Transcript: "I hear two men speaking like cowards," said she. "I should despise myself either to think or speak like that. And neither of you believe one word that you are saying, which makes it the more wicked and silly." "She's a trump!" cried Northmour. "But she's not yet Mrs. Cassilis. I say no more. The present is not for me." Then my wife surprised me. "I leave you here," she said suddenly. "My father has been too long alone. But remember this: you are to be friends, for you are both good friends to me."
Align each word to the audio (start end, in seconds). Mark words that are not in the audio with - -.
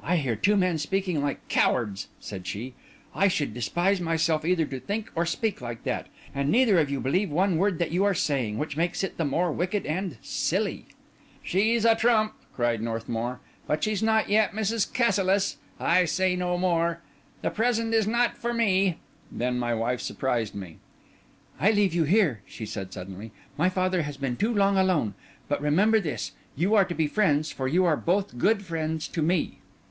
"I 0.00 0.16
hear 0.16 0.36
two 0.36 0.56
men 0.56 0.78
speaking 0.78 1.20
like 1.22 1.46
cowards," 1.48 2.08
said 2.18 2.46
she. 2.46 2.72
"I 3.14 3.28
should 3.28 3.52
despise 3.52 4.00
myself 4.00 4.42
either 4.42 4.64
to 4.64 4.80
think 4.80 5.10
or 5.14 5.26
speak 5.26 5.60
like 5.60 5.82
that. 5.84 6.06
And 6.34 6.48
neither 6.48 6.78
of 6.78 6.88
you 6.88 6.98
believe 6.98 7.28
one 7.30 7.58
word 7.58 7.78
that 7.80 7.90
you 7.90 8.04
are 8.06 8.14
saying, 8.14 8.56
which 8.56 8.74
makes 8.76 9.04
it 9.04 9.18
the 9.18 9.26
more 9.26 9.52
wicked 9.52 9.84
and 9.84 10.16
silly." 10.22 10.86
"She's 11.42 11.84
a 11.84 11.94
trump!" 11.94 12.32
cried 12.54 12.80
Northmour. 12.80 13.40
"But 13.66 13.84
she's 13.84 14.02
not 14.02 14.30
yet 14.30 14.52
Mrs. 14.52 14.90
Cassilis. 14.90 15.58
I 15.78 16.06
say 16.06 16.36
no 16.36 16.56
more. 16.56 17.02
The 17.42 17.50
present 17.50 17.92
is 17.92 18.06
not 18.06 18.38
for 18.38 18.54
me." 18.54 18.96
Then 19.30 19.58
my 19.58 19.74
wife 19.74 20.00
surprised 20.00 20.54
me. 20.54 20.78
"I 21.60 21.70
leave 21.70 21.92
you 21.92 22.04
here," 22.04 22.40
she 22.46 22.64
said 22.64 22.94
suddenly. 22.94 23.30
"My 23.58 23.68
father 23.68 24.02
has 24.02 24.16
been 24.16 24.36
too 24.38 24.54
long 24.54 24.78
alone. 24.78 25.12
But 25.48 25.60
remember 25.60 26.00
this: 26.00 26.32
you 26.56 26.74
are 26.74 26.86
to 26.86 26.94
be 26.94 27.08
friends, 27.08 27.50
for 27.52 27.68
you 27.68 27.84
are 27.84 27.96
both 27.96 28.38
good 28.38 28.62
friends 28.62 29.06
to 29.08 29.20
me." 29.20 29.58